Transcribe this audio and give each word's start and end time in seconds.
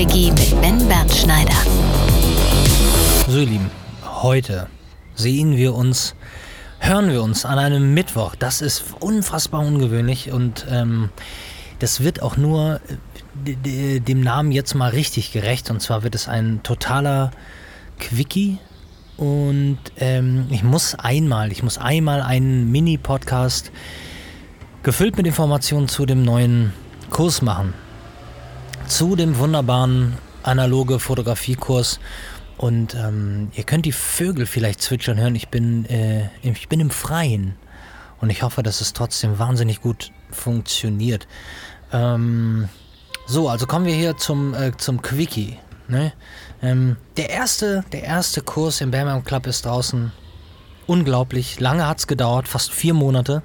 Quickie 0.00 0.30
mit 0.30 0.58
Ben 0.62 0.88
Bernschneider. 0.88 1.52
So, 3.28 3.38
ihr 3.38 3.44
Lieben, 3.44 3.70
heute 4.02 4.66
sehen 5.14 5.58
wir 5.58 5.74
uns, 5.74 6.14
hören 6.78 7.10
wir 7.10 7.22
uns 7.22 7.44
an 7.44 7.58
einem 7.58 7.92
Mittwoch. 7.92 8.34
Das 8.34 8.62
ist 8.62 8.82
unfassbar 9.00 9.60
ungewöhnlich 9.60 10.32
und 10.32 10.64
ähm, 10.70 11.10
das 11.80 12.00
wird 12.00 12.22
auch 12.22 12.38
nur 12.38 12.80
äh, 13.44 14.00
dem 14.00 14.22
Namen 14.22 14.52
jetzt 14.52 14.74
mal 14.74 14.88
richtig 14.88 15.32
gerecht. 15.32 15.68
Und 15.68 15.80
zwar 15.80 16.02
wird 16.02 16.14
es 16.14 16.28
ein 16.28 16.62
totaler 16.62 17.30
Quickie. 17.98 18.56
Und 19.18 19.80
ähm, 19.98 20.46
ich 20.48 20.62
muss 20.62 20.94
einmal, 20.94 21.52
ich 21.52 21.62
muss 21.62 21.76
einmal 21.76 22.22
einen 22.22 22.72
Mini-Podcast 22.72 23.70
gefüllt 24.82 25.18
mit 25.18 25.26
Informationen 25.26 25.88
zu 25.88 26.06
dem 26.06 26.22
neuen 26.22 26.72
Kurs 27.10 27.42
machen. 27.42 27.74
Zu 28.86 29.16
dem 29.16 29.38
wunderbaren 29.38 30.18
analoge 30.42 30.98
Fotografiekurs. 30.98 32.00
Und 32.56 32.94
ähm, 32.94 33.50
ihr 33.54 33.64
könnt 33.64 33.86
die 33.86 33.92
Vögel 33.92 34.46
vielleicht 34.46 34.82
zwitschern 34.82 35.18
hören. 35.18 35.34
Ich 35.34 35.48
bin, 35.48 35.86
äh, 35.86 36.28
ich 36.42 36.68
bin 36.68 36.80
im 36.80 36.90
Freien. 36.90 37.56
Und 38.20 38.30
ich 38.30 38.42
hoffe, 38.42 38.62
dass 38.62 38.80
es 38.80 38.92
trotzdem 38.92 39.38
wahnsinnig 39.38 39.80
gut 39.80 40.12
funktioniert. 40.30 41.26
Ähm, 41.92 42.68
so, 43.26 43.48
also 43.48 43.66
kommen 43.66 43.86
wir 43.86 43.94
hier 43.94 44.16
zum, 44.16 44.54
äh, 44.54 44.76
zum 44.76 45.00
Quickie. 45.00 45.56
Ne? 45.88 46.12
Ähm, 46.62 46.96
der, 47.16 47.30
erste, 47.30 47.84
der 47.92 48.04
erste 48.04 48.42
Kurs 48.42 48.80
im 48.80 48.90
Bam 48.90 49.24
Club 49.24 49.46
ist 49.46 49.64
draußen. 49.64 50.12
Unglaublich. 50.86 51.60
Lange 51.60 51.86
hat 51.86 51.98
es 51.98 52.06
gedauert, 52.06 52.48
fast 52.48 52.72
vier 52.72 52.92
Monate. 52.92 53.42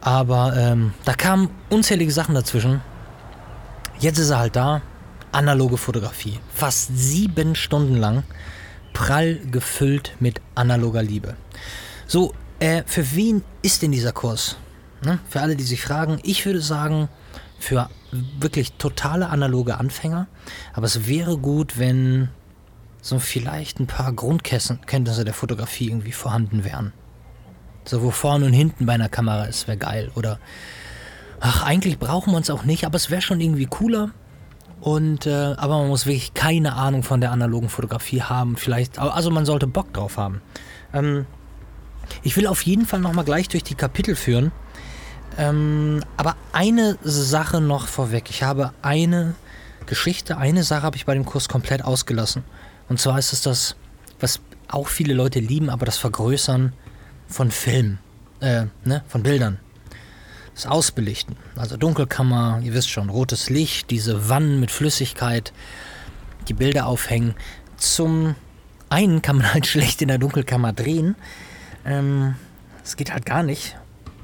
Aber 0.00 0.54
ähm, 0.56 0.92
da 1.04 1.14
kamen 1.14 1.48
unzählige 1.70 2.12
Sachen 2.12 2.34
dazwischen. 2.34 2.82
Jetzt 3.98 4.18
ist 4.18 4.30
er 4.30 4.38
halt 4.38 4.56
da. 4.56 4.82
Analoge 5.32 5.76
Fotografie. 5.76 6.38
Fast 6.52 6.90
sieben 6.96 7.54
Stunden 7.54 7.96
lang. 7.96 8.24
Prall 8.92 9.40
gefüllt 9.50 10.14
mit 10.20 10.40
analoger 10.54 11.02
Liebe. 11.02 11.36
So, 12.06 12.34
äh, 12.60 12.82
für 12.86 13.14
wen 13.14 13.42
ist 13.62 13.82
denn 13.82 13.92
dieser 13.92 14.12
Kurs? 14.12 14.56
Ne? 15.04 15.18
Für 15.28 15.40
alle, 15.40 15.56
die 15.56 15.64
sich 15.64 15.82
fragen. 15.82 16.18
Ich 16.22 16.46
würde 16.46 16.60
sagen, 16.60 17.08
für 17.58 17.88
wirklich 18.38 18.74
totale 18.74 19.28
analoge 19.28 19.78
Anfänger. 19.78 20.26
Aber 20.72 20.86
es 20.86 21.06
wäre 21.06 21.38
gut, 21.38 21.78
wenn 21.78 22.28
so 23.00 23.18
vielleicht 23.18 23.80
ein 23.80 23.86
paar 23.86 24.12
Grundkenntnisse 24.12 25.24
der 25.24 25.34
Fotografie 25.34 25.88
irgendwie 25.88 26.12
vorhanden 26.12 26.64
wären. 26.64 26.92
So, 27.84 28.02
wo 28.02 28.10
vorne 28.10 28.46
und 28.46 28.54
hinten 28.54 28.86
bei 28.86 28.94
einer 28.94 29.10
Kamera 29.10 29.44
ist, 29.44 29.68
wäre 29.68 29.76
geil. 29.76 30.10
Oder, 30.14 30.38
ach, 31.44 31.62
eigentlich 31.62 31.98
brauchen 31.98 32.32
wir 32.32 32.38
uns 32.38 32.48
auch 32.48 32.64
nicht, 32.64 32.86
aber 32.86 32.96
es 32.96 33.10
wäre 33.10 33.20
schon 33.20 33.38
irgendwie 33.40 33.66
cooler. 33.66 34.10
Und, 34.80 35.26
äh, 35.26 35.54
aber 35.56 35.78
man 35.78 35.88
muss 35.88 36.06
wirklich 36.06 36.32
keine 36.32 36.74
Ahnung 36.74 37.02
von 37.02 37.20
der 37.20 37.32
analogen 37.32 37.68
Fotografie 37.68 38.22
haben. 38.22 38.56
Vielleicht, 38.56 38.98
also 38.98 39.30
man 39.30 39.44
sollte 39.44 39.66
Bock 39.66 39.92
drauf 39.92 40.16
haben. 40.16 40.40
Ähm, 40.94 41.26
ich 42.22 42.36
will 42.36 42.46
auf 42.46 42.62
jeden 42.62 42.86
Fall 42.86 43.00
nochmal 43.00 43.26
gleich 43.26 43.48
durch 43.48 43.62
die 43.62 43.74
Kapitel 43.74 44.16
führen. 44.16 44.52
Ähm, 45.36 46.02
aber 46.16 46.36
eine 46.52 46.96
Sache 47.02 47.60
noch 47.60 47.88
vorweg. 47.88 48.30
Ich 48.30 48.42
habe 48.42 48.72
eine 48.80 49.34
Geschichte, 49.86 50.38
eine 50.38 50.64
Sache 50.64 50.82
habe 50.82 50.96
ich 50.96 51.04
bei 51.04 51.14
dem 51.14 51.26
Kurs 51.26 51.48
komplett 51.48 51.84
ausgelassen. 51.84 52.42
Und 52.88 53.00
zwar 53.00 53.18
ist 53.18 53.34
es 53.34 53.42
das, 53.42 53.76
was 54.18 54.40
auch 54.68 54.88
viele 54.88 55.12
Leute 55.12 55.40
lieben, 55.40 55.68
aber 55.68 55.84
das 55.84 55.98
Vergrößern 55.98 56.72
von 57.28 57.50
Film, 57.50 57.98
äh, 58.40 58.66
ne, 58.84 59.02
von 59.08 59.22
Bildern. 59.22 59.58
Das 60.54 60.66
Ausbelichten. 60.66 61.36
Also 61.56 61.76
Dunkelkammer, 61.76 62.60
ihr 62.62 62.74
wisst 62.74 62.90
schon, 62.90 63.10
rotes 63.10 63.50
Licht, 63.50 63.90
diese 63.90 64.28
Wannen 64.28 64.60
mit 64.60 64.70
Flüssigkeit, 64.70 65.52
die 66.48 66.54
Bilder 66.54 66.86
aufhängen. 66.86 67.34
Zum 67.76 68.36
einen 68.88 69.20
kann 69.20 69.38
man 69.38 69.52
halt 69.54 69.66
schlecht 69.66 70.00
in 70.02 70.08
der 70.08 70.18
Dunkelkammer 70.18 70.72
drehen. 70.72 71.16
Ähm, 71.84 72.36
das 72.82 72.96
geht 72.96 73.12
halt 73.12 73.26
gar 73.26 73.42
nicht. 73.42 73.76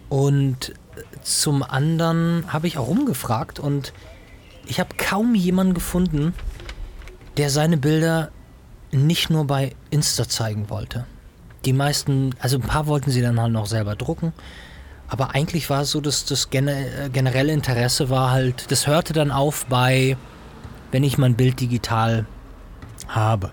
Und 0.08 0.74
zum 1.22 1.62
anderen 1.62 2.52
habe 2.52 2.66
ich 2.66 2.78
auch 2.78 2.88
rumgefragt 2.88 3.58
und 3.58 3.92
ich 4.66 4.78
habe 4.80 4.94
kaum 4.96 5.34
jemanden 5.34 5.74
gefunden, 5.74 6.34
der 7.36 7.50
seine 7.50 7.76
Bilder 7.76 8.30
nicht 8.92 9.30
nur 9.30 9.46
bei 9.46 9.74
Insta 9.90 10.28
zeigen 10.28 10.70
wollte. 10.70 11.06
Die 11.64 11.72
meisten, 11.72 12.34
also 12.38 12.56
ein 12.56 12.62
paar 12.62 12.86
wollten 12.86 13.10
sie 13.10 13.20
dann 13.20 13.40
halt 13.40 13.52
noch 13.52 13.66
selber 13.66 13.96
drucken, 13.96 14.32
aber 15.10 15.34
eigentlich 15.34 15.68
war 15.68 15.82
es 15.82 15.90
so, 15.90 16.00
dass 16.00 16.24
das 16.24 16.48
äh, 16.52 17.10
generelle 17.12 17.52
Interesse 17.52 18.10
war 18.10 18.30
halt, 18.30 18.70
das 18.70 18.86
hörte 18.86 19.12
dann 19.12 19.32
auf 19.32 19.66
bei, 19.66 20.16
wenn 20.92 21.02
ich 21.02 21.18
mein 21.18 21.34
Bild 21.34 21.60
digital 21.60 22.26
habe. 23.08 23.50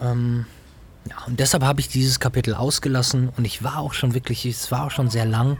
Ähm, 0.00 0.44
ja, 1.08 1.16
und 1.26 1.40
deshalb 1.40 1.64
habe 1.64 1.80
ich 1.80 1.88
dieses 1.88 2.20
Kapitel 2.20 2.54
ausgelassen 2.54 3.30
und 3.34 3.46
ich 3.46 3.64
war 3.64 3.78
auch 3.78 3.94
schon 3.94 4.12
wirklich, 4.12 4.44
es 4.44 4.70
war 4.70 4.84
auch 4.84 4.90
schon 4.90 5.08
sehr 5.08 5.24
lang 5.24 5.56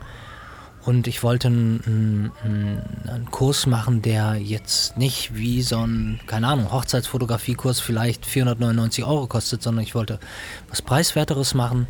und 0.85 1.07
ich 1.07 1.23
wollte 1.23 1.49
einen, 1.49 2.33
einen, 2.45 2.83
einen, 3.09 3.31
Kurs 3.31 3.67
machen, 3.67 4.03
der 4.03 4.35
jetzt 4.35 4.99
nicht 4.99 5.35
wie 5.35 5.63
so 5.63 5.79
ein, 5.79 6.21
keine 6.27 6.49
Ahnung, 6.49 6.71
Hochzeitsfotografiekurs 6.71 7.81
vielleicht 7.81 8.27
499 8.27 9.05
Euro 9.05 9.27
kostet, 9.27 9.63
sondern 9.63 9.85
ich 9.85 9.95
wollte 9.95 10.21
was 10.69 10.83
Preiswerteres 10.83 11.55
machen. 11.55 11.87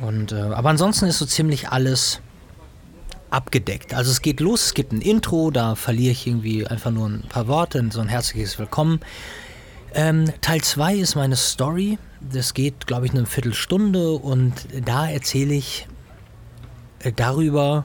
Und, 0.00 0.32
äh, 0.32 0.36
aber 0.36 0.70
ansonsten 0.70 1.06
ist 1.06 1.18
so 1.18 1.26
ziemlich 1.26 1.68
alles 1.68 2.20
abgedeckt. 3.30 3.94
Also 3.94 4.10
es 4.10 4.22
geht 4.22 4.40
los, 4.40 4.66
es 4.66 4.74
gibt 4.74 4.92
ein 4.92 5.00
Intro, 5.00 5.50
da 5.50 5.74
verliere 5.74 6.12
ich 6.12 6.26
irgendwie 6.26 6.66
einfach 6.66 6.90
nur 6.90 7.08
ein 7.08 7.24
paar 7.28 7.48
Worte, 7.48 7.84
so 7.90 8.00
ein 8.00 8.08
herzliches 8.08 8.58
Willkommen. 8.58 9.00
Ähm, 9.92 10.32
Teil 10.40 10.60
2 10.60 10.96
ist 10.96 11.14
meine 11.14 11.36
Story. 11.36 11.98
Das 12.20 12.54
geht, 12.54 12.86
glaube 12.86 13.06
ich, 13.06 13.12
eine 13.12 13.26
Viertelstunde 13.26 14.12
und 14.12 14.54
da 14.84 15.08
erzähle 15.08 15.54
ich 15.54 15.86
äh, 17.00 17.12
darüber, 17.12 17.84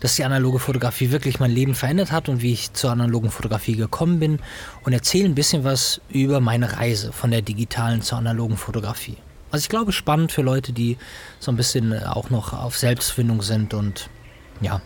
dass 0.00 0.16
die 0.16 0.24
analoge 0.24 0.58
Fotografie 0.58 1.10
wirklich 1.10 1.40
mein 1.40 1.50
Leben 1.50 1.74
verändert 1.74 2.12
hat 2.12 2.28
und 2.28 2.40
wie 2.40 2.52
ich 2.52 2.72
zur 2.72 2.90
analogen 2.90 3.30
Fotografie 3.30 3.76
gekommen 3.76 4.20
bin 4.20 4.38
und 4.84 4.92
erzähle 4.92 5.26
ein 5.26 5.34
bisschen 5.34 5.64
was 5.64 6.00
über 6.08 6.40
meine 6.40 6.74
Reise 6.78 7.12
von 7.12 7.30
der 7.30 7.42
digitalen 7.42 8.02
zur 8.02 8.18
analogen 8.18 8.56
Fotografie. 8.56 9.16
Also 9.50 9.64
ich 9.64 9.68
glaube 9.68 9.92
spannend 9.92 10.32
für 10.32 10.42
Leute, 10.42 10.72
die 10.72 10.98
so 11.38 11.50
ein 11.50 11.56
bisschen 11.56 11.92
äh, 11.92 12.02
auch 12.04 12.30
noch 12.30 12.52
auf 12.52 12.76
Selbstfindung 12.76 13.42
sind 13.42 13.74
und 13.74 14.10
ja. 14.60 14.80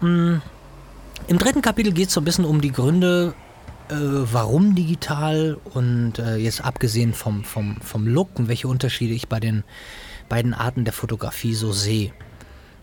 Mm, 0.00 0.36
Im 1.26 1.38
dritten 1.38 1.62
Kapitel 1.62 1.92
geht 1.92 2.08
es 2.08 2.14
so 2.14 2.20
ein 2.20 2.24
bisschen 2.24 2.44
um 2.44 2.60
die 2.60 2.72
Gründe, 2.72 3.34
äh, 3.88 3.94
warum 3.94 4.74
digital 4.74 5.58
und 5.74 6.18
äh, 6.18 6.36
jetzt 6.36 6.64
abgesehen 6.64 7.12
vom, 7.12 7.44
vom, 7.44 7.76
vom 7.80 8.06
Look 8.06 8.38
und 8.38 8.48
welche 8.48 8.68
Unterschiede 8.68 9.14
ich 9.14 9.28
bei 9.28 9.40
den 9.40 9.64
beiden 10.28 10.54
Arten 10.54 10.84
der 10.84 10.94
Fotografie 10.94 11.54
so 11.54 11.72
sehe. 11.72 12.12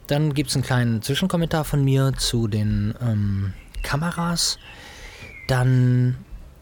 Dann 0.08 0.34
gibt 0.34 0.50
es 0.50 0.56
einen 0.56 0.64
kleinen 0.64 1.02
Zwischenkommentar 1.02 1.64
von 1.64 1.84
mir 1.84 2.14
zu 2.18 2.48
den 2.48 2.94
ähm, 3.02 3.54
Kameras. 3.82 4.60
Dann 5.48 6.18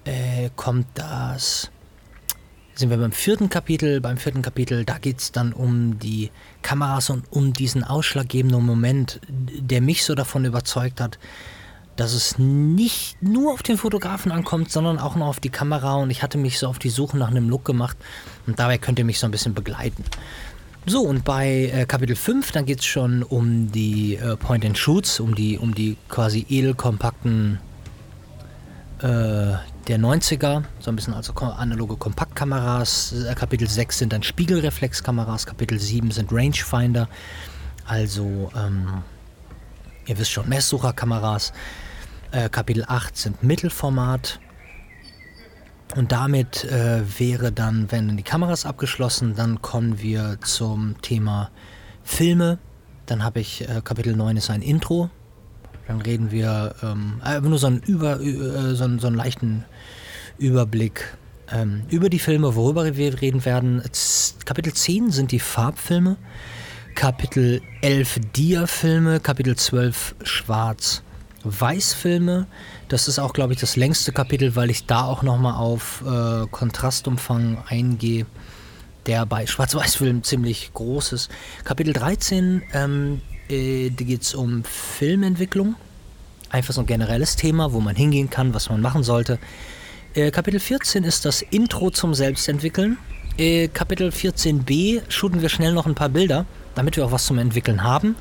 äh, 0.06 0.50
kommt 0.56 0.88
das, 0.94 1.72
sind 2.80 2.90
wir 2.90 2.98
beim 2.98 3.12
vierten 3.12 3.50
Kapitel. 3.50 4.02
Beim 4.02 4.18
vierten 4.18 4.42
Kapitel, 4.42 4.86
da 4.86 4.98
geht 4.98 5.20
es 5.20 5.32
dann 5.32 5.54
um 5.54 6.00
die 6.00 6.32
Kameras 6.62 7.10
und 7.10 7.26
um 7.32 7.54
diesen 7.54 7.84
ausschlaggebenden 7.84 8.66
Moment, 8.66 9.20
der 9.28 9.82
mich 9.82 10.06
so 10.06 10.16
davon 10.16 10.46
überzeugt 10.46 11.02
hat, 11.02 11.20
dass 11.98 12.14
es 12.14 12.40
nicht 12.40 13.22
nur 13.22 13.52
auf 13.52 13.62
den 13.62 13.78
Fotografen 13.78 14.32
ankommt, 14.32 14.72
sondern 14.72 14.98
auch 15.00 15.16
noch 15.16 15.28
auf 15.28 15.40
die 15.42 15.50
Kamera. 15.50 15.96
Und 15.96 16.10
ich 16.10 16.24
hatte 16.24 16.38
mich 16.38 16.58
so 16.58 16.68
auf 16.68 16.80
die 16.80 16.90
Suche 16.90 17.18
nach 17.18 17.30
einem 17.30 17.50
Look 17.50 17.66
gemacht. 17.66 17.98
Und 18.48 18.58
dabei 18.58 18.78
könnt 18.78 18.98
ihr 18.98 19.06
mich 19.06 19.20
so 19.20 19.28
ein 19.28 19.32
bisschen 19.32 19.54
begleiten. 19.54 20.04
So, 20.86 21.02
und 21.02 21.26
bei 21.26 21.70
äh, 21.74 21.86
Kapitel 21.86 22.16
5, 22.16 22.54
dann 22.54 22.66
geht 22.66 22.80
es 22.80 22.86
schon 22.86 23.22
um 23.22 23.72
die 23.72 24.16
äh, 24.16 24.38
Point-and-Shoots, 24.38 25.20
um 25.20 25.36
die, 25.36 25.58
um 25.58 25.76
die 25.76 25.98
quasi 26.08 26.46
edelkompakten 26.50 27.60
äh, 29.02 29.56
der 29.90 29.98
90er, 29.98 30.64
so 30.80 30.92
ein 30.92 30.96
bisschen 30.96 31.16
also 31.16 31.34
analoge 31.34 31.98
Kompaktkameras. 31.98 33.26
Äh, 33.28 33.34
Kapitel 33.34 33.68
6 33.68 33.98
sind 33.98 34.14
dann 34.14 34.22
Spiegelreflexkameras, 34.22 35.48
Kapitel 35.48 35.80
7 35.80 36.12
sind 36.12 36.32
Rangefinder, 36.32 37.10
also 37.86 38.52
ähm, 38.56 39.04
ihr 40.06 40.18
wisst 40.20 40.32
schon, 40.32 40.48
Messsucherkameras. 40.48 41.54
Äh, 42.32 42.50
Kapitel 42.50 42.86
8 42.88 43.18
sind 43.18 43.44
Mittelformat. 43.44 44.40
Und 45.96 46.12
damit 46.12 46.66
äh, 46.66 47.02
wäre 47.18 47.52
dann, 47.52 47.92
wenn 47.92 48.16
die 48.16 48.22
Kameras 48.22 48.68
abgeschlossen, 48.68 49.36
dann 49.36 49.64
kommen 49.64 50.00
wir 50.00 50.38
zum 50.44 51.02
Thema 51.02 51.50
Filme. 52.04 52.60
Dann 53.08 53.24
habe 53.24 53.40
ich 53.40 53.68
äh, 53.68 53.82
Kapitel 53.84 54.16
9 54.16 54.38
ist 54.38 54.52
ein 54.52 54.62
Intro. 54.62 55.10
Dann 55.90 56.02
reden 56.02 56.30
wir 56.30 56.76
ähm, 56.84 57.20
äh, 57.26 57.42
nur 57.42 57.58
so 57.58 57.66
einen, 57.66 57.80
über, 57.80 58.22
äh, 58.22 58.76
so 58.76 58.84
einen, 58.84 59.00
so 59.00 59.08
einen 59.08 59.16
leichten 59.16 59.66
Überblick 60.38 61.18
ähm, 61.52 61.82
über 61.90 62.10
die 62.10 62.20
Filme, 62.20 62.54
worüber 62.54 62.96
wir 62.96 63.20
reden 63.20 63.44
werden. 63.44 63.82
Kapitel 64.46 64.72
10 64.72 65.10
sind 65.10 65.32
die 65.32 65.40
Farbfilme. 65.40 66.18
Kapitel 66.94 67.64
11 67.82 68.20
Dia-Filme. 68.36 69.20
Kapitel 69.20 69.56
12 69.56 70.14
Schwarz 70.22 71.02
Weißfilme. 71.44 72.46
Das 72.88 73.08
ist 73.08 73.18
auch, 73.18 73.34
glaube 73.34 73.54
ich, 73.54 73.60
das 73.60 73.76
längste 73.76 74.12
Kapitel, 74.12 74.56
weil 74.56 74.70
ich 74.70 74.86
da 74.86 75.06
auch 75.06 75.24
nochmal 75.24 75.56
auf 75.56 76.04
äh, 76.06 76.46
Kontrastumfang 76.52 77.64
eingehe, 77.68 78.28
der 79.08 79.26
bei 79.26 79.48
Schwarz-Weiß-Filmen 79.48 80.22
ziemlich 80.22 80.72
groß 80.72 81.14
ist. 81.14 81.32
Kapitel 81.64 81.94
13, 81.94 82.62
ähm, 82.74 83.22
äh, 83.50 83.90
da 83.90 84.04
geht 84.06 84.22
es 84.22 84.34
um 84.34 84.64
Filmentwicklung. 84.64 85.76
Einfach 86.50 86.74
so 86.74 86.82
ein 86.82 86.88
generelles 86.88 87.36
Thema, 87.36 87.74
wo 87.74 87.80
man 87.80 87.96
hingehen 87.96 88.30
kann, 88.30 88.54
was 88.54 88.70
man 88.70 88.82
machen 88.82 89.04
sollte. 89.04 89.40
Äh, 90.16 90.32
Kapitel 90.32 90.60
14 90.60 91.04
ist 91.04 91.26
das 91.26 91.42
Intro 91.42 91.92
zum 91.92 92.14
Selbstentwickeln. 92.14 92.98
Äh, 93.38 93.68
Kapitel 93.68 94.10
14b 94.10 95.02
shooten 95.10 95.42
wir 95.42 95.50
schnell 95.50 95.74
noch 95.74 95.86
ein 95.86 95.96
paar 95.96 96.10
Bilder, 96.10 96.46
damit 96.76 96.98
wir 96.98 97.06
auch 97.06 97.12
was 97.12 97.26
zum 97.26 97.38
Entwickeln 97.38 97.84
haben. 97.84 98.16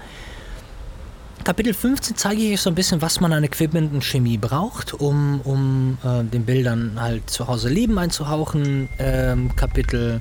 Kapitel 1.45 1.73
15 1.73 2.17
zeige 2.17 2.43
ich 2.43 2.53
euch 2.53 2.61
so 2.61 2.71
ein 2.71 2.75
bisschen, 2.75 3.01
was 3.01 3.21
man 3.21 3.33
an 3.33 3.43
Equipment 3.43 3.93
und 3.93 4.05
Chemie 4.05 4.37
braucht, 4.37 4.93
um, 4.93 5.41
um 5.43 5.97
äh, 6.05 6.23
den 6.25 6.45
Bildern 6.45 7.01
halt 7.01 7.31
zu 7.31 7.49
Hause 7.49 7.71
Leben 7.71 7.99
einzuhauchen. 7.99 8.89
Ähm, 8.99 9.57
Kapitel 9.57 10.21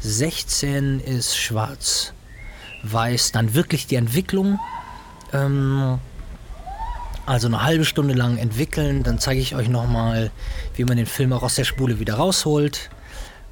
16 0.00 1.00
ist 1.00 1.36
schwarz-weiß, 2.80 3.32
dann 3.32 3.54
wirklich 3.54 3.86
die 3.86 3.96
Entwicklung. 3.96 4.58
Ähm, 5.32 5.98
also 7.26 7.46
eine 7.46 7.62
halbe 7.62 7.84
Stunde 7.84 8.14
lang 8.14 8.38
entwickeln, 8.38 9.02
dann 9.02 9.18
zeige 9.18 9.40
ich 9.40 9.54
euch 9.54 9.68
nochmal, 9.68 10.30
wie 10.74 10.84
man 10.84 10.96
den 10.96 11.06
Film 11.06 11.32
auch 11.32 11.42
aus 11.42 11.54
der 11.54 11.64
Spule 11.64 12.00
wieder 12.00 12.14
rausholt. 12.14 12.90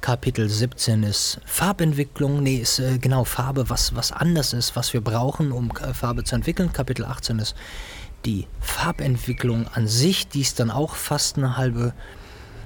Kapitel 0.01 0.49
17 0.49 1.03
ist 1.03 1.39
Farbentwicklung, 1.45 2.41
nee, 2.41 2.57
ist 2.57 2.79
äh, 2.79 2.97
genau 2.97 3.25
Farbe, 3.25 3.69
was, 3.69 3.95
was 3.95 4.11
anders 4.11 4.53
ist, 4.53 4.75
was 4.75 4.93
wir 4.93 5.01
brauchen, 5.01 5.51
um 5.51 5.71
äh, 5.71 5.93
Farbe 5.93 6.23
zu 6.23 6.35
entwickeln. 6.35 6.71
Kapitel 6.71 7.05
18 7.05 7.39
ist 7.39 7.55
die 8.25 8.47
Farbentwicklung 8.59 9.67
an 9.73 9.87
sich, 9.87 10.27
die 10.27 10.41
ist 10.41 10.59
dann 10.59 10.71
auch 10.71 10.95
fast 10.95 11.37
eine 11.37 11.57
halbe 11.57 11.93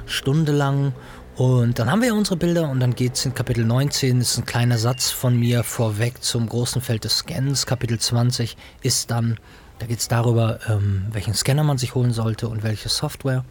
Stunde 0.06 0.52
lang. 0.52 0.94
Und 1.36 1.80
dann 1.80 1.90
haben 1.90 2.04
wir 2.04 2.14
unsere 2.14 2.38
Bilder 2.38 2.70
und 2.70 2.80
dann 2.80 2.94
geht 2.94 3.16
es 3.16 3.26
in 3.26 3.34
Kapitel 3.34 3.66
19, 3.66 4.22
ist 4.22 4.38
ein 4.38 4.46
kleiner 4.46 4.78
Satz 4.78 5.10
von 5.10 5.36
mir 5.36 5.64
vorweg 5.64 6.24
zum 6.24 6.48
großen 6.48 6.80
Feld 6.80 7.06
des 7.06 7.18
Scans. 7.18 7.66
Kapitel 7.66 7.98
20 7.98 8.56
ist 8.84 9.10
dann, 9.10 9.40
da 9.80 9.88
geht 9.88 9.98
es 9.98 10.08
darüber, 10.08 10.60
ähm, 10.70 11.08
welchen 11.12 11.34
Scanner 11.34 11.64
man 11.64 11.80
sich 11.80 11.96
holen 11.96 12.14
sollte 12.14 12.48
und 12.48 12.62
welche 12.62 12.88
Software. 12.88 13.44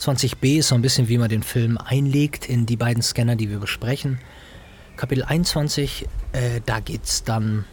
20b 0.00 0.60
ist 0.60 0.68
so 0.68 0.76
ein 0.76 0.82
bisschen, 0.82 1.08
wie 1.08 1.18
man 1.18 1.28
den 1.28 1.42
Film 1.42 1.78
einlegt 1.78 2.48
in 2.48 2.64
die 2.64 2.76
beiden 2.76 3.02
Scanner, 3.02 3.34
die 3.34 3.50
wir 3.50 3.58
besprechen. 3.58 4.20
Kapitel 4.96 5.24
21, 5.24 6.06
äh, 6.30 6.60
da 6.64 6.78
geht 6.78 7.04
es 7.04 7.24
dann 7.24 7.64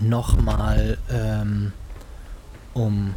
nochmal 0.00 0.98
ähm, 1.10 1.72
um 2.74 3.14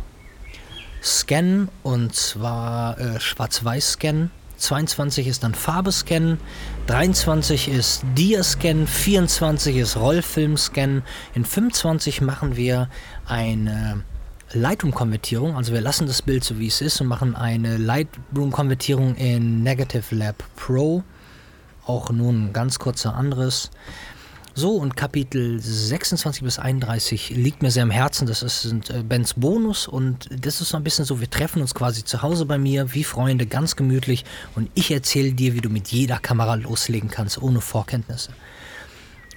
Scan 1.04 1.68
und 1.84 2.16
zwar 2.16 2.98
äh, 2.98 3.20
Schwarz-Weiß-Scan. 3.20 4.30
22 4.62 5.28
ist 5.28 5.44
dann 5.44 5.56
Farbe-Scan, 5.56 6.38
23 6.88 7.68
ist 7.68 8.04
Dia-Scan, 8.16 8.86
24 8.86 9.78
ist 9.78 9.98
Rollfilm-Scan. 9.98 11.02
In 11.34 11.46
25 11.46 12.22
machen 12.22 12.56
wir 12.56 12.88
eine 13.26 14.04
Lightroom-Konvertierung. 14.54 15.56
Also 15.56 15.74
wir 15.74 15.82
lassen 15.82 16.06
das 16.06 16.22
Bild 16.22 16.44
so 16.44 16.60
wie 16.60 16.68
es 16.68 16.82
ist 16.82 17.02
und 17.02 17.08
machen 17.08 17.36
eine 17.36 17.78
Lightroom-Konvertierung 17.78 19.16
in 19.16 19.64
Negative 19.64 20.16
Lab 20.16 20.44
Pro. 20.56 21.04
Auch 21.86 22.12
nun 22.12 22.46
ein 22.46 22.54
ganz 22.54 22.78
kurzer 22.78 23.16
anderes. 23.16 23.72
So, 24.54 24.76
und 24.76 24.98
Kapitel 24.98 25.60
26 25.62 26.44
bis 26.44 26.60
31 26.60 27.30
liegt 27.30 27.62
mir 27.62 27.72
sehr 27.72 27.84
am 27.84 27.92
Herzen. 27.92 28.28
Das 28.28 28.44
ist, 28.44 28.64
sind 28.64 28.90
äh, 28.90 29.02
Bens 29.02 29.36
Bonus 29.36 29.88
und 29.88 30.28
das 30.30 30.60
ist 30.60 30.70
so 30.70 30.78
ein 30.78 30.84
bisschen 30.84 31.06
so, 31.06 31.22
wir 31.22 31.30
treffen 31.30 31.62
uns 31.62 31.74
quasi 31.74 32.04
zu 32.04 32.22
Hause 32.22 32.46
bei 32.46 32.58
mir, 32.58 32.94
wie 32.94 33.06
Freunde, 33.06 33.46
ganz 33.46 33.78
gemütlich 33.78 34.26
und 34.56 34.70
ich 34.76 34.92
erzähle 34.92 35.32
dir, 35.32 35.54
wie 35.54 35.62
du 35.62 35.70
mit 35.70 35.88
jeder 35.88 36.20
Kamera 36.20 36.56
loslegen 36.56 37.10
kannst, 37.10 37.42
ohne 37.42 37.62
Vorkenntnisse. 37.62 38.32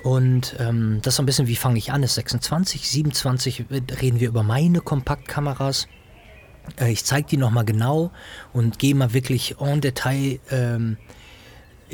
Und 0.02 0.56
ähm, 0.58 0.98
das 1.02 1.14
ist 1.14 1.16
so 1.16 1.22
ein 1.22 1.26
bisschen, 1.26 1.46
wie 1.46 1.56
fange 1.56 1.78
ich 1.78 1.92
an? 1.92 2.02
Ist 2.02 2.16
26, 2.16 2.90
27 2.90 3.64
reden 3.70 4.18
wir 4.18 4.28
über 4.28 4.42
meine 4.42 4.80
Kompaktkameras. 4.80 5.86
Äh, 6.80 6.90
ich 6.90 7.04
zeige 7.04 7.28
die 7.28 7.36
nochmal 7.36 7.64
genau 7.64 8.10
und 8.52 8.80
gehe 8.80 8.96
mal 8.96 9.14
wirklich 9.14 9.60
en 9.60 9.80
Detail 9.80 10.40
ähm, 10.50 10.96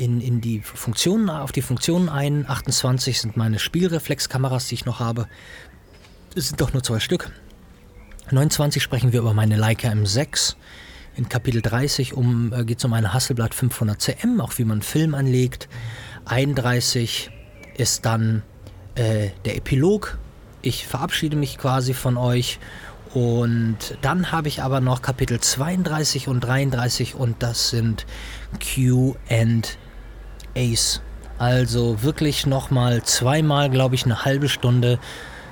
in, 0.01 0.19
in 0.19 0.41
die 0.41 0.61
Funktionen, 0.61 1.29
auf 1.29 1.51
die 1.51 1.61
Funktionen 1.61 2.09
ein. 2.09 2.49
28 2.49 3.21
sind 3.21 3.37
meine 3.37 3.59
Spielreflexkameras, 3.59 4.67
die 4.67 4.75
ich 4.75 4.85
noch 4.85 4.99
habe. 4.99 5.27
Es 6.35 6.47
sind 6.47 6.59
doch 6.59 6.73
nur 6.73 6.81
zwei 6.81 6.99
Stück. 6.99 7.31
29 8.31 8.81
sprechen 8.81 9.13
wir 9.13 9.19
über 9.19 9.33
meine 9.33 9.57
Leica 9.57 9.89
M6. 9.89 10.55
In 11.15 11.29
Kapitel 11.29 11.61
30 11.61 12.13
um, 12.13 12.51
äh, 12.51 12.65
geht 12.65 12.79
es 12.79 12.85
um 12.85 12.93
eine 12.93 13.13
Hasselblad 13.13 13.53
500 13.53 14.01
cm, 14.01 14.41
auch 14.41 14.57
wie 14.57 14.63
man 14.63 14.81
Film 14.81 15.13
anlegt. 15.13 15.69
31 16.25 17.29
ist 17.77 18.05
dann 18.05 18.41
äh, 18.95 19.29
der 19.45 19.57
Epilog. 19.57 20.17
Ich 20.63 20.87
verabschiede 20.87 21.35
mich 21.35 21.59
quasi 21.59 21.93
von 21.93 22.17
euch. 22.17 22.59
Und 23.13 23.77
dann 24.01 24.31
habe 24.31 24.47
ich 24.47 24.63
aber 24.63 24.79
noch 24.79 25.03
Kapitel 25.03 25.39
32 25.39 26.27
und 26.27 26.39
33 26.39 27.13
und 27.13 27.43
das 27.43 27.69
sind 27.69 28.07
QAs. 30.55 31.01
Also 31.37 32.03
wirklich 32.03 32.45
nochmal 32.45 33.03
zweimal, 33.03 33.69
glaube 33.69 33.95
ich, 33.95 34.05
eine 34.05 34.25
halbe 34.25 34.47
Stunde 34.47 34.99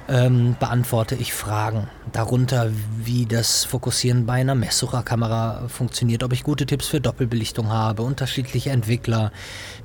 ähm, 0.08 0.56
beantworte 0.60 1.16
ich 1.16 1.34
Fragen. 1.34 1.88
Darunter, 2.12 2.72
wie 3.04 3.26
das 3.26 3.64
Fokussieren 3.66 4.26
bei 4.26 4.34
einer 4.34 4.56
Messsucherkamera 4.56 5.68
funktioniert, 5.68 6.24
ob 6.24 6.34
ich 6.34 6.44
gute 6.44 6.66
Tipps 6.66 6.88
für 6.88 7.00
Doppelbelichtung 7.00 7.70
habe, 7.70 8.04
unterschiedliche 8.04 8.72
Entwickler, 8.72 9.32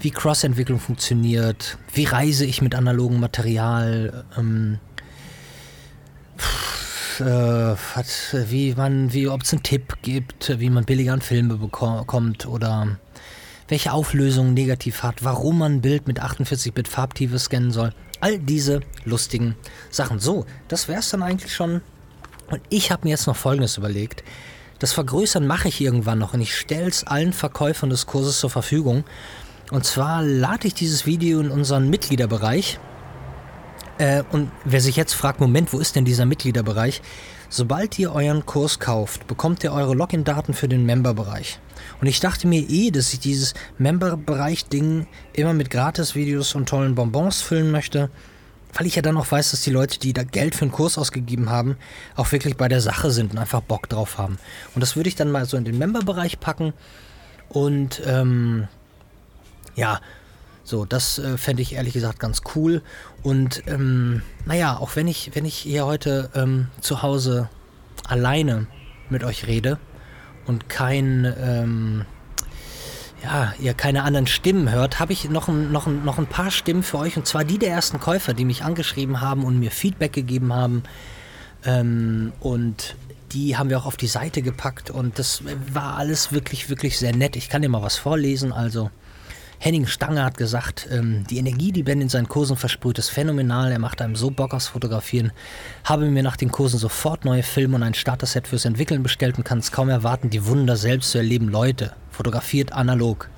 wie 0.01 0.11
Cross-Entwicklung 0.11 0.79
funktioniert, 0.79 1.79
wie 1.93 2.05
reise 2.05 2.47
ich 2.47 2.63
mit 2.63 2.75
analogem 2.75 3.21
Material, 3.21 4.25
ähm, 4.37 4.79
äh, 7.21 7.25
wie 8.49 8.77
wie, 8.77 9.29
ob 9.29 9.43
es 9.43 9.53
einen 9.53 9.63
Tipp 9.63 9.97
gibt, 10.03 10.59
wie 10.59 10.71
man 10.71 10.85
billiger 10.85 11.13
an 11.13 11.21
Filme 11.21 11.57
bekommt 11.57 12.47
oder 12.47 12.99
welche 13.69 13.93
Auflösung 13.93 14.55
negativ 14.55 15.03
hat, 15.03 15.25
warum 15.25 15.59
man 15.59 15.77
ein 15.77 15.81
Bild 15.81 16.07
mit 16.07 16.23
48-Bit 16.23 16.89
Farbtiefe 16.89 17.39
scannen 17.39 17.71
soll. 17.71 17.93
All 18.21 18.39
diese 18.39 18.81
lustigen 19.05 19.57
Sachen. 19.91 20.19
So, 20.19 20.47
das 20.69 20.89
wäre 20.89 21.01
es 21.01 21.11
dann 21.11 21.23
eigentlich 21.23 21.55
schon. 21.55 21.81
Und 22.51 22.61
ich 22.69 22.91
habe 22.91 23.05
mir 23.05 23.11
jetzt 23.11 23.27
noch 23.27 23.37
Folgendes 23.37 23.79
überlegt. 23.79 24.23
Das 24.79 24.93
Vergrößern 24.93 25.47
mache 25.47 25.69
ich 25.69 25.81
irgendwann 25.81 26.19
noch 26.19 26.35
und 26.35 26.41
ich 26.41 26.55
stelle 26.55 26.89
es 26.89 27.05
allen 27.05 27.33
Verkäufern 27.33 27.91
des 27.91 28.07
Kurses 28.07 28.41
zur 28.41 28.51
Verfügung. 28.51 29.05
Und 29.71 29.85
zwar 29.85 30.23
lade 30.23 30.67
ich 30.67 30.75
dieses 30.75 31.07
Video 31.07 31.41
in 31.41 31.51
unseren 31.51 31.89
Mitgliederbereich. 31.89 32.79
Äh, 33.99 34.25
und 34.31 34.51
wer 34.65 34.81
sich 34.81 34.97
jetzt 34.97 35.15
fragt, 35.15 35.41
Moment, 35.41 35.73
wo 35.73 35.79
ist 35.79 35.97
denn 35.97 36.05
dieser 36.05 36.27
Mitgliederbereich? 36.27 37.01
Sobald 37.49 37.99
ihr 37.99 38.13
euren 38.13 38.47
Kurs 38.47 38.79
kauft, 38.79 39.27
bekommt 39.27 39.63
ihr 39.65 39.73
eure 39.73 39.95
Login-Daten 39.95 40.55
für 40.55 40.69
den 40.69 40.87
Member-Bereich. 40.87 41.59
Und 42.01 42.07
ich 42.07 42.21
dachte 42.21 42.47
mir 42.47 42.61
eh, 42.69 42.91
dass 42.91 43.13
ich 43.13 43.21
dieses 43.21 43.55
Member-Bereich-Ding 43.79 45.07
immer 45.33 45.53
mit 45.53 45.71
Gratis-Videos 45.71 46.55
und 46.55 46.69
tollen 46.69 46.95
Bonbons 46.95 47.41
füllen 47.43 47.71
möchte, 47.71 48.11
weil 48.75 48.87
ich 48.87 48.97
ja 48.97 49.03
dann 49.03 49.17
auch 49.17 49.31
weiß, 49.31 49.53
dass 49.53 49.63
die 49.63 49.71
Leute, 49.71 49.99
die 49.99 50.13
da 50.13 50.25
Geld 50.25 50.55
für 50.55 50.63
einen 50.63 50.73
Kurs 50.73 50.99
ausgegeben 50.99 51.51
haben, 51.51 51.77
auch 52.17 52.33
wirklich 52.33 52.57
bei 52.57 52.69
der 52.69 52.81
Sache 52.81 53.11
sind 53.11 53.33
und 53.33 53.39
einfach 53.39 53.61
Bock 53.61 53.89
drauf 53.89 54.19
haben. 54.19 54.39
Und 54.75 54.81
das 54.81 54.97
würde 54.97 55.09
ich 55.09 55.15
dann 55.15 55.31
mal 55.31 55.47
so 55.47 55.57
in 55.57 55.65
den 55.65 55.79
Member-Bereich 55.79 56.41
packen. 56.41 56.73
Und 57.49 58.03
ähm, 58.05 58.67
ja, 59.77 60.01
so, 60.65 60.85
das 60.85 61.19
äh, 61.19 61.37
fände 61.39 61.63
ich 61.63 61.75
ehrlich 61.75 61.93
gesagt 61.93 62.19
ganz 62.19 62.41
cool. 62.55 62.83
Und 63.23 63.63
ähm, 63.67 64.23
naja, 64.47 64.77
auch 64.77 64.97
wenn 64.97 65.07
ich, 65.07 65.31
wenn 65.35 65.45
ich 65.45 65.55
hier 65.55 65.87
heute 65.87 66.31
ähm, 66.35 66.69
zu 66.81 67.03
Hause 67.03 67.49
alleine 68.07 68.67
mit 69.11 69.23
euch 69.25 69.47
rede, 69.47 69.79
und 70.47 70.69
kein, 70.69 71.33
ähm, 71.41 72.05
ja, 73.23 73.55
ihr 73.59 73.75
keine 73.75 74.03
anderen 74.03 74.27
Stimmen 74.27 74.71
hört, 74.71 75.01
habe 75.01 75.13
ich 75.13 75.29
noch 75.31 75.49
ein, 75.49 75.73
noch, 75.73 75.87
ein, 75.87 76.05
noch 76.05 76.19
ein 76.19 76.27
paar 76.27 76.51
Stimmen 76.51 76.83
für 76.83 76.99
euch. 76.99 77.17
Und 77.17 77.27
zwar 77.27 77.45
die 77.45 77.59
der 77.59 77.71
ersten 77.71 78.01
Käufer, 78.01 78.35
die 78.35 78.45
mich 78.45 78.63
angeschrieben 78.63 79.21
haben 79.21 79.45
und 79.45 79.59
mir 79.59 79.71
Feedback 79.71 80.13
gegeben 80.13 80.53
haben. 80.53 80.83
Ähm, 81.65 82.33
und 82.41 82.97
die 83.33 83.57
haben 83.57 83.71
wir 83.71 83.79
auch 83.79 83.87
auf 83.87 83.97
die 83.97 84.07
Seite 84.07 84.43
gepackt. 84.43 84.91
Und 84.91 85.19
das 85.19 85.43
war 85.73 85.97
alles 85.97 86.33
wirklich, 86.33 86.69
wirklich 86.69 86.99
sehr 86.99 87.17
nett. 87.17 87.37
Ich 87.37 87.49
kann 87.49 87.63
dir 87.63 87.69
mal 87.69 87.83
was 87.83 87.97
vorlesen. 87.97 88.53
Also. 88.53 88.91
Henning 89.59 89.87
Stange 89.87 90.25
hat 90.25 90.37
gesagt, 90.37 90.89
ähm, 90.91 91.25
die 91.29 91.39
Energie, 91.39 91.73
die 91.73 91.83
Ben 91.83 92.01
in 92.01 92.09
seinen 92.09 92.29
Kursen 92.29 92.57
versprüht, 92.57 92.99
ist 92.99 93.09
phänomenal. 93.09 93.73
Er 93.73 93.79
macht 93.79 94.03
einem 94.03 94.17
so 94.17 94.31
Bock 94.31 94.53
aufs 94.53 94.69
Fotografieren. 94.69 95.33
Habe 95.85 96.07
mir 96.07 96.23
nach 96.23 96.37
den 96.37 96.51
Kursen 96.51 96.79
sofort 96.79 97.25
neue 97.25 97.43
Filme 97.43 97.77
und 97.77 97.83
ein 97.83 97.95
Starter-Set 97.95 98.49
fürs 98.49 98.65
Entwickeln 98.65 99.03
bestellt 99.03 99.39
und 99.39 99.45
kann 99.45 99.59
es 99.59 99.73
kaum 99.73 99.89
erwarten, 99.89 100.31
die 100.31 100.47
Wunder 100.47 100.77
selbst 100.77 101.11
zu 101.13 101.19
erleben. 101.19 101.49
Leute, 101.49 101.93
fotografiert 102.11 102.73
analog. 102.73 103.29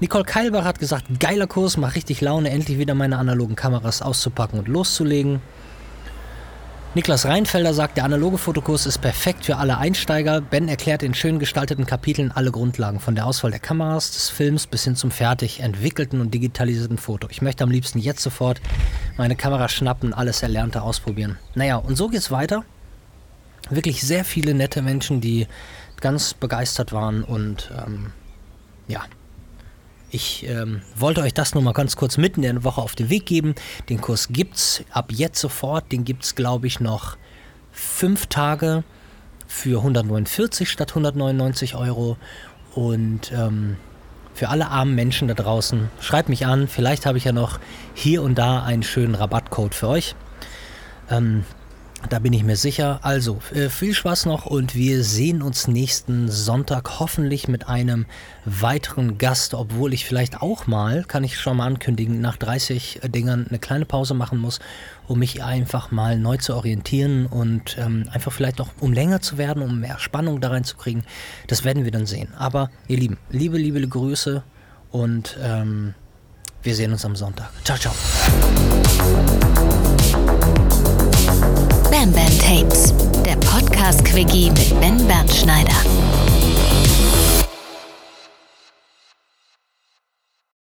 Nicole 0.00 0.24
Keilbach 0.24 0.64
hat 0.64 0.80
gesagt, 0.80 1.06
geiler 1.20 1.46
Kurs, 1.46 1.76
macht 1.76 1.96
richtig 1.96 2.20
Laune, 2.20 2.50
endlich 2.50 2.78
wieder 2.78 2.94
meine 2.94 3.16
analogen 3.16 3.54
Kameras 3.54 4.02
auszupacken 4.02 4.58
und 4.58 4.68
loszulegen. 4.68 5.40
Niklas 6.94 7.26
Reinfelder 7.26 7.74
sagt, 7.74 7.96
der 7.96 8.04
analoge 8.04 8.38
Fotokurs 8.38 8.86
ist 8.86 9.00
perfekt 9.00 9.46
für 9.46 9.56
alle 9.56 9.78
Einsteiger. 9.78 10.40
Ben 10.40 10.68
erklärt 10.68 11.02
in 11.02 11.12
schön 11.12 11.40
gestalteten 11.40 11.86
Kapiteln 11.86 12.30
alle 12.30 12.52
Grundlagen, 12.52 13.00
von 13.00 13.16
der 13.16 13.26
Auswahl 13.26 13.50
der 13.50 13.58
Kameras, 13.58 14.12
des 14.12 14.28
Films 14.28 14.68
bis 14.68 14.84
hin 14.84 14.94
zum 14.94 15.10
fertig 15.10 15.58
entwickelten 15.58 16.20
und 16.20 16.32
digitalisierten 16.32 16.96
Foto. 16.96 17.26
Ich 17.32 17.42
möchte 17.42 17.64
am 17.64 17.70
liebsten 17.72 17.98
jetzt 17.98 18.22
sofort 18.22 18.60
meine 19.16 19.34
Kamera 19.34 19.68
schnappen, 19.68 20.14
alles 20.14 20.44
Erlernte 20.44 20.82
ausprobieren. 20.82 21.36
Naja, 21.56 21.78
und 21.78 21.96
so 21.96 22.06
geht's 22.06 22.30
weiter. 22.30 22.62
Wirklich 23.70 24.02
sehr 24.02 24.24
viele 24.24 24.54
nette 24.54 24.80
Menschen, 24.80 25.20
die 25.20 25.48
ganz 26.00 26.32
begeistert 26.32 26.92
waren 26.92 27.24
und 27.24 27.72
ähm, 27.76 28.12
ja, 28.86 29.00
ich 30.14 30.46
ähm, 30.48 30.80
wollte 30.94 31.22
euch 31.22 31.34
das 31.34 31.54
nur 31.54 31.62
mal 31.64 31.72
ganz 31.72 31.96
kurz 31.96 32.18
mitten 32.18 32.44
in 32.44 32.54
der 32.54 32.64
Woche 32.64 32.80
auf 32.80 32.94
den 32.94 33.10
Weg 33.10 33.26
geben. 33.26 33.56
Den 33.88 34.00
Kurs 34.00 34.28
gibt's 34.28 34.84
ab 34.92 35.10
jetzt 35.10 35.40
sofort. 35.40 35.90
Den 35.90 36.04
gibt's, 36.04 36.36
glaube 36.36 36.68
ich, 36.68 36.78
noch 36.78 37.16
fünf 37.72 38.28
Tage 38.28 38.84
für 39.48 39.78
149 39.78 40.70
statt 40.70 40.92
199 40.92 41.74
Euro. 41.74 42.16
Und 42.76 43.32
ähm, 43.32 43.76
für 44.34 44.50
alle 44.50 44.68
armen 44.68 44.94
Menschen 44.94 45.26
da 45.26 45.34
draußen, 45.34 45.90
schreibt 46.00 46.28
mich 46.28 46.46
an. 46.46 46.68
Vielleicht 46.68 47.06
habe 47.06 47.18
ich 47.18 47.24
ja 47.24 47.32
noch 47.32 47.58
hier 47.94 48.22
und 48.22 48.36
da 48.36 48.62
einen 48.62 48.84
schönen 48.84 49.16
Rabattcode 49.16 49.74
für 49.74 49.88
euch. 49.88 50.14
Ähm, 51.10 51.44
da 52.08 52.18
bin 52.18 52.32
ich 52.32 52.44
mir 52.44 52.56
sicher. 52.56 53.00
Also, 53.02 53.38
äh, 53.54 53.68
viel 53.68 53.94
Spaß 53.94 54.26
noch 54.26 54.46
und 54.46 54.74
wir 54.74 55.04
sehen 55.04 55.42
uns 55.42 55.68
nächsten 55.68 56.30
Sonntag 56.30 57.00
hoffentlich 57.00 57.48
mit 57.48 57.68
einem 57.68 58.06
weiteren 58.44 59.18
Gast, 59.18 59.54
obwohl 59.54 59.94
ich 59.94 60.04
vielleicht 60.04 60.42
auch 60.42 60.66
mal, 60.66 61.04
kann 61.04 61.24
ich 61.24 61.38
schon 61.38 61.56
mal 61.56 61.66
ankündigen, 61.66 62.20
nach 62.20 62.36
30 62.36 63.00
Dingern 63.04 63.46
eine 63.48 63.58
kleine 63.58 63.84
Pause 63.84 64.14
machen 64.14 64.38
muss, 64.38 64.60
um 65.06 65.18
mich 65.18 65.42
einfach 65.42 65.90
mal 65.90 66.18
neu 66.18 66.36
zu 66.36 66.54
orientieren 66.54 67.26
und 67.26 67.76
ähm, 67.78 68.08
einfach 68.12 68.32
vielleicht 68.32 68.60
auch 68.60 68.70
um 68.80 68.92
länger 68.92 69.20
zu 69.20 69.38
werden, 69.38 69.62
um 69.62 69.80
mehr 69.80 69.98
Spannung 69.98 70.40
da 70.40 70.48
reinzukriegen. 70.48 71.04
Das 71.46 71.64
werden 71.64 71.84
wir 71.84 71.90
dann 71.90 72.06
sehen. 72.06 72.28
Aber 72.36 72.70
ihr 72.88 72.98
Lieben, 72.98 73.18
liebe, 73.30 73.58
liebe 73.58 73.86
Grüße 73.86 74.42
und 74.90 75.36
ähm, 75.42 75.94
wir 76.62 76.74
sehen 76.74 76.92
uns 76.92 77.04
am 77.04 77.16
Sonntag. 77.16 77.50
Ciao, 77.64 77.78
ciao. 77.78 77.92
Bam 82.04 82.12
Bam 82.12 82.38
Tapes, 82.38 82.92
der 83.24 83.36
Podcast-Quickie 83.36 84.50
mit 84.50 84.78
Ben 84.78 85.06
Bernschneider. 85.06 85.72